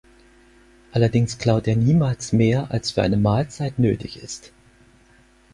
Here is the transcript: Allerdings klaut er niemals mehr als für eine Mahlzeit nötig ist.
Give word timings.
Allerdings 0.93 1.37
klaut 1.37 1.67
er 1.67 1.75
niemals 1.75 2.33
mehr 2.33 2.71
als 2.71 2.89
für 2.89 3.03
eine 3.03 3.17
Mahlzeit 3.17 3.77
nötig 3.77 4.17
ist. 4.17 4.51